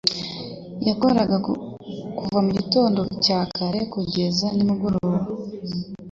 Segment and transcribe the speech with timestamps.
[0.87, 1.35] yakoraga
[2.17, 5.19] kuva mu gitondo cya kare kugeza nimugoroba